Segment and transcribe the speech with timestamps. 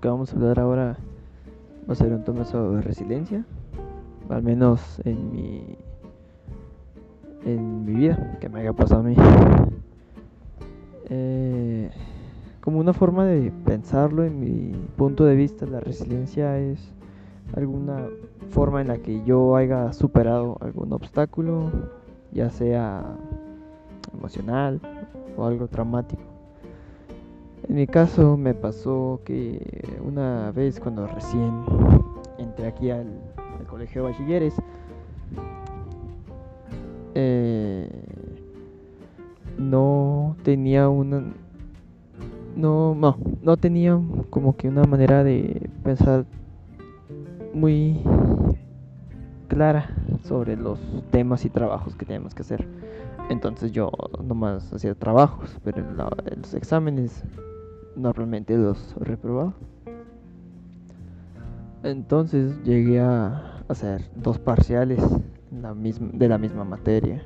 [0.00, 0.96] que vamos a hablar ahora
[1.88, 3.44] va a ser un tema sobre resiliencia,
[4.28, 5.76] al menos en mi
[7.44, 9.16] en mi vida que me haya pasado a mí.
[11.10, 11.90] Eh,
[12.60, 16.94] como una forma de pensarlo, en mi punto de vista, la resiliencia es
[17.54, 18.06] alguna
[18.50, 21.70] forma en la que yo haya superado algún obstáculo,
[22.32, 23.04] ya sea
[24.14, 24.80] emocional
[25.36, 26.33] o algo traumático.
[27.68, 31.64] En mi caso me pasó que una vez cuando recién
[32.38, 33.06] entré aquí al,
[33.68, 34.54] colegio de bachilleres,
[37.14, 37.88] eh,
[39.58, 41.24] no tenía una
[42.56, 43.98] no, no, no tenía
[44.30, 46.24] como que una manera de pensar
[47.52, 48.00] muy
[49.48, 49.90] clara
[50.22, 50.78] sobre los
[51.10, 52.66] temas y trabajos que teníamos que hacer.
[53.30, 53.90] Entonces yo
[54.22, 57.22] nomás hacía trabajos, pero en, los exámenes
[57.96, 59.54] normalmente los reprobaba.
[61.82, 65.02] Entonces llegué a hacer dos parciales
[65.50, 67.22] de la misma materia.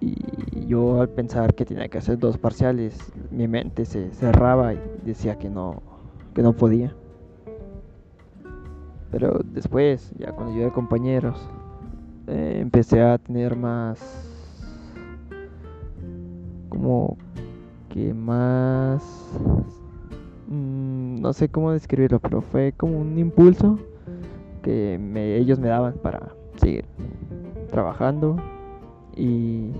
[0.00, 4.80] Y yo al pensar que tenía que hacer dos parciales, mi mente se cerraba y
[5.04, 5.82] decía que no,
[6.34, 6.94] que no podía.
[9.10, 11.38] Pero después, ya cuando yo era compañeros,
[12.26, 14.00] eh, empecé a tener más
[16.70, 17.16] como
[17.92, 19.02] que más
[20.48, 23.78] mm, no sé cómo describirlo pero fue como un impulso
[24.62, 24.94] que
[25.38, 26.84] ellos me daban para seguir
[27.70, 28.36] trabajando
[29.16, 29.72] y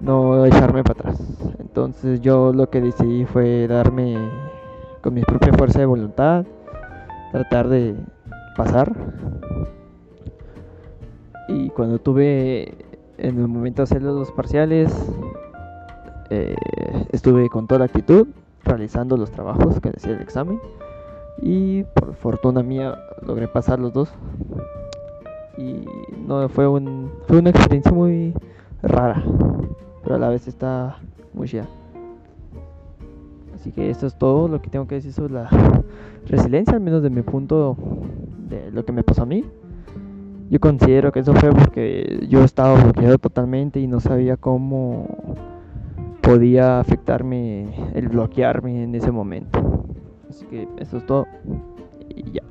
[0.00, 1.54] no echarme para atrás.
[1.60, 4.16] Entonces yo lo que decidí fue darme
[5.02, 6.44] con mi propia fuerza de voluntad
[7.32, 7.96] tratar de
[8.56, 8.92] pasar.
[11.48, 12.74] Y cuando tuve
[13.18, 14.92] en el momento de hacer los parciales
[16.34, 18.26] eh, estuve con toda la actitud
[18.64, 20.60] realizando los trabajos que decía el examen
[21.42, 24.10] y por fortuna mía logré pasar los dos.
[25.56, 25.84] Y
[26.26, 28.34] no fue un fue una experiencia muy
[28.82, 29.22] rara
[30.04, 30.98] pero a la vez está
[31.32, 31.66] muy chida.
[33.54, 35.48] Así que esto es todo lo que tengo que decir sobre la
[36.26, 37.76] resiliencia al menos de mi punto
[38.48, 39.44] de lo que me pasó a mí.
[40.50, 45.08] Yo considero que eso fue porque yo estaba bloqueado totalmente y no sabía cómo
[46.24, 49.84] podía afectarme el bloquearme en ese momento.
[50.28, 51.26] Así que eso es todo
[52.08, 52.42] y ya.